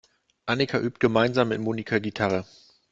[0.47, 2.45] Annika übt gemeinsam mit Monika Gitarre.